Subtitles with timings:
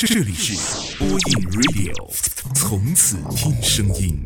[0.00, 1.18] 这里是播音
[1.50, 1.92] Radio，
[2.54, 4.16] 从此听声音。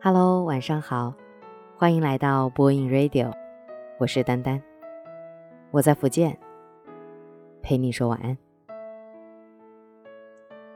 [0.00, 1.12] Hello，晚上好，
[1.76, 3.32] 欢迎来到播音 Radio，
[3.98, 4.62] 我是丹丹，
[5.72, 6.38] 我在福建，
[7.62, 8.38] 陪你说晚安。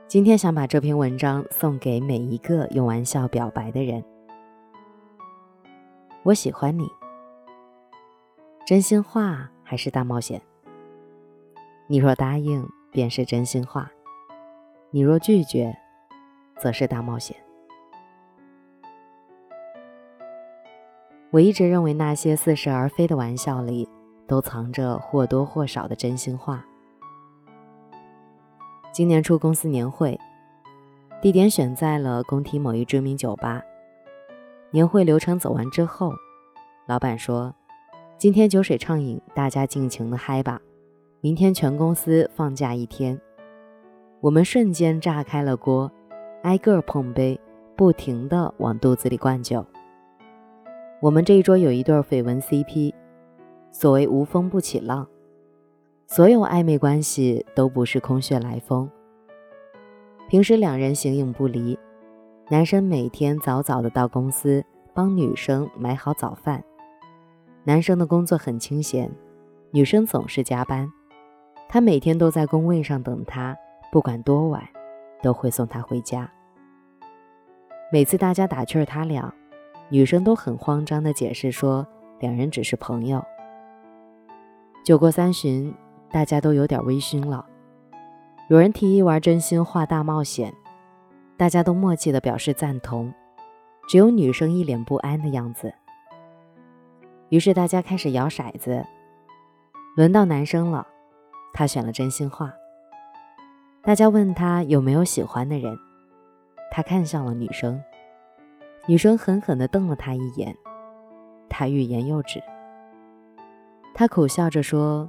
[0.08, 4.02] 今天想把这篇文章送给每一个用玩笑表白的人。
[6.24, 6.90] 我喜欢你，
[8.68, 10.42] 真心话还是大冒险？
[11.86, 13.88] 你若答应，便是真心话；
[14.90, 15.74] 你若拒绝，
[16.58, 17.34] 则是大冒险。
[21.30, 23.88] 我一直认为，那些似是而非的玩笑里，
[24.26, 26.62] 都藏着或多或少的真心话。
[28.92, 30.20] 今年初公司年会，
[31.22, 33.62] 地点选在了工体某一知名酒吧。
[34.70, 36.12] 年会流程走完之后，
[36.84, 37.54] 老板说
[38.18, 40.60] ：“今天酒水畅饮，大家尽情的嗨吧。
[41.20, 43.16] 明天全公司放假一天。”
[44.20, 45.88] 我们瞬间炸开了锅，
[46.42, 47.40] 挨个碰杯，
[47.76, 49.64] 不停的往肚子里灌酒。
[51.00, 52.92] 我们这一桌有一对绯闻 CP，
[53.70, 55.06] 所谓无风不起浪。
[56.08, 58.90] 所有暧昧关系都不是空穴来风。
[60.28, 61.78] 平时两人形影不离，
[62.50, 66.64] 男生每天早早的到公司帮女生买好早饭。
[67.68, 69.10] 男生的工作很清闲，
[69.72, 70.90] 女生总是加班，
[71.68, 73.54] 他每天都在工位上等她，
[73.92, 74.66] 不管多晚，
[75.22, 76.26] 都会送她回家。
[77.92, 79.30] 每次大家打趣他俩，
[79.90, 81.86] 女生都很慌张的解释说
[82.20, 83.22] 两人只是朋友。
[84.82, 85.70] 酒过三巡。
[86.10, 87.44] 大家都有点微醺了，
[88.48, 90.54] 有人提议玩真心话大冒险，
[91.36, 93.12] 大家都默契地表示赞同，
[93.86, 95.70] 只有女生一脸不安的样子。
[97.30, 98.84] 于是大家开始摇骰子，
[99.96, 100.86] 轮到男生了，
[101.52, 102.52] 他选了真心话。
[103.82, 105.78] 大家问他有没有喜欢的人，
[106.70, 107.82] 他看向了女生，
[108.86, 110.56] 女生狠狠地瞪了他一眼，
[111.48, 112.42] 他欲言又止，
[113.94, 115.08] 他苦笑着说。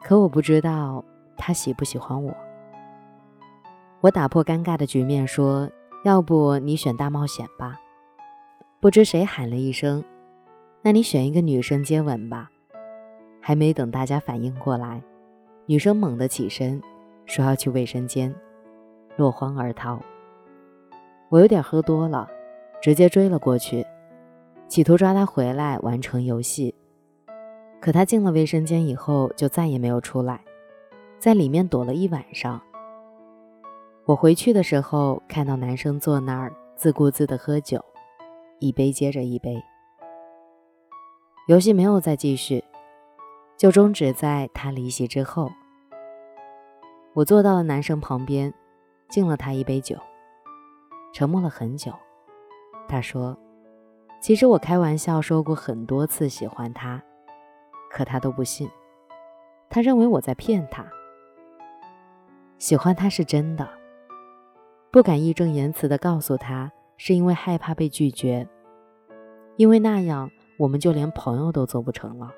[0.00, 1.04] 可我不知道
[1.36, 2.32] 他喜不喜欢我。
[4.00, 5.68] 我打破尴尬的局面，说
[6.04, 7.76] ：“要不你选大冒险吧。”
[8.78, 10.02] 不知谁喊了一声
[10.82, 12.50] ：“那你选一个女生接吻吧。”
[13.40, 15.02] 还没等大家反应过来，
[15.64, 16.82] 女生猛地起身，
[17.24, 18.34] 说要去卫生间，
[19.16, 19.98] 落荒而逃。
[21.30, 22.28] 我有点喝多了，
[22.82, 23.86] 直接追了过去，
[24.66, 26.74] 企图抓她回来完成游戏。
[27.80, 30.40] 可他进了卫生间以后，就再也没有出来，
[31.18, 32.60] 在里面躲了一晚上。
[34.04, 37.82] 我回去的时候，看到男生坐那儿自顾自地喝酒，
[38.58, 39.62] 一杯接着一杯。
[41.48, 42.62] 游戏没有再继续，
[43.56, 45.50] 就终止在他离席之后。
[47.14, 48.52] 我坐到了男生旁边，
[49.08, 49.96] 敬了他一杯酒，
[51.10, 51.90] 沉默了很久。
[52.86, 53.34] 他说
[54.20, 57.02] ：“其实我开玩笑说过很多次喜欢他。”
[57.90, 58.68] 可他都不信，
[59.70, 60.84] 他认为我在骗他。
[62.58, 63.66] 喜欢他是真的，
[64.90, 68.46] 不敢义正言辞地告诉他，是因为害怕被拒绝，
[69.56, 72.30] 因为那样我们就连朋友都做不成了。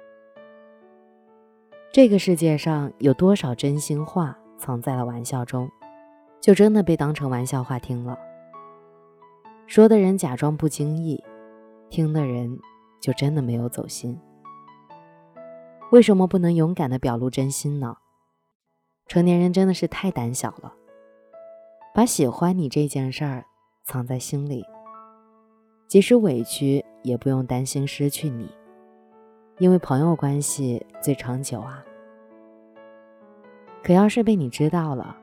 [1.92, 5.68] 这个世界上有多少真心话藏在了玩笑中，
[6.40, 8.16] 就真的被当成玩笑话听了。
[9.66, 11.20] 说的人假装不经意，
[11.88, 12.58] 听的人
[13.00, 14.16] 就真的没有走心。
[15.90, 17.96] 为什么不能勇敢地表露真心呢？
[19.08, 20.72] 成年人真的是太胆小了，
[21.92, 23.44] 把喜欢你这件事儿
[23.82, 24.64] 藏在心里，
[25.90, 28.48] 即使委屈也不用担心失去你，
[29.58, 31.84] 因为朋友关系最长久啊。
[33.82, 35.16] 可要是被你知道了，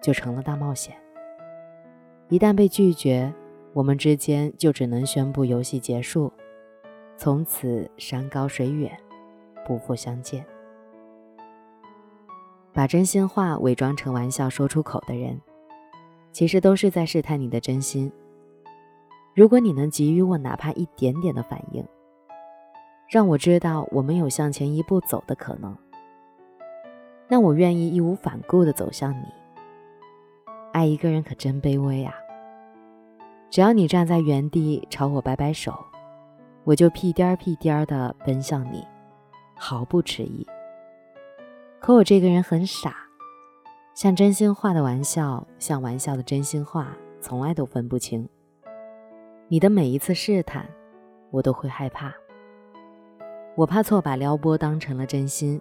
[0.00, 0.94] 就成了大冒险。
[2.28, 3.34] 一旦被拒绝，
[3.72, 6.32] 我们之间就只能宣布游戏结束，
[7.16, 8.96] 从此山高水远。
[9.66, 10.46] 不复相见。
[12.72, 15.40] 把真心话伪装成玩笑说出口的人，
[16.30, 18.12] 其实都是在试探你的真心。
[19.38, 21.86] 如果你能给予我哪怕一点点的反应，
[23.08, 25.78] 让我知道我们有向前一步走的可能，
[27.28, 29.26] 那我愿意义无反顾地走向你。
[30.72, 32.12] 爱一个人可真卑微啊！
[33.48, 35.72] 只要你站在原地朝我摆摆手，
[36.64, 38.84] 我就屁颠儿屁颠儿地奔向你。
[39.54, 40.44] 毫不迟疑。
[41.78, 42.96] 可我这个人很傻，
[43.94, 46.88] 像真心话的玩笑，像玩笑的真心话，
[47.20, 48.28] 从来都分不清。
[49.50, 50.68] 你的每一次试探，
[51.30, 52.14] 我都会害怕。
[53.56, 55.58] 我怕错把撩拨当成了真心，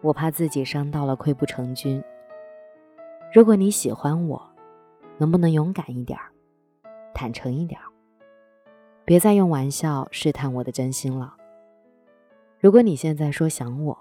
[0.00, 2.02] 我怕自己伤到了溃不成军。
[3.30, 4.42] 如果你喜欢我，
[5.18, 6.32] 能不能勇敢一点儿，
[7.12, 7.86] 坦诚一点儿，
[9.04, 11.36] 别再用玩笑试探我的真心了。
[12.58, 13.98] 如果你现在说想我，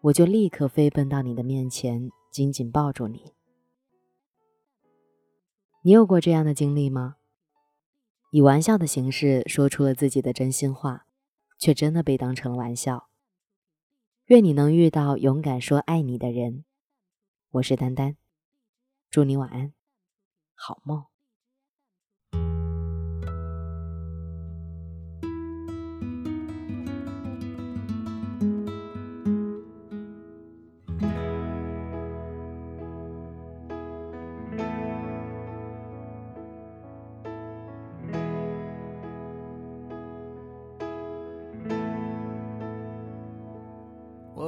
[0.00, 3.32] 我就立刻飞奔到你的面前，紧紧抱住你。
[5.82, 7.16] 你有过这样的经历吗？
[8.30, 11.04] 以玩笑的形式说出了自己的真心话。
[11.58, 13.08] 却真的被当成了玩笑。
[14.26, 16.64] 愿你能遇到勇敢说爱你的人。
[17.50, 18.16] 我是丹丹，
[19.10, 19.72] 祝你晚安，
[20.54, 21.06] 好梦。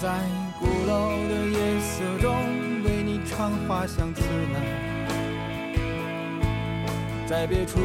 [0.00, 0.08] 在
[0.58, 2.34] 鼓楼的夜色中，
[2.82, 4.22] 为你唱花香自
[4.54, 4.58] 来，
[7.26, 7.80] 在别处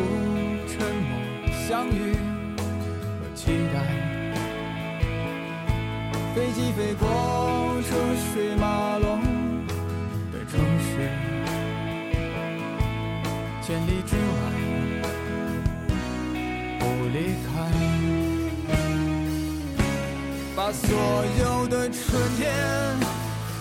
[0.65, 1.19] 沉默
[1.67, 2.15] 相遇
[2.55, 2.63] 和
[3.35, 3.83] 期待。
[6.33, 7.05] 飞机飞过
[7.81, 7.89] 车
[8.31, 8.54] 水